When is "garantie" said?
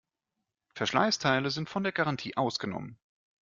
1.91-2.35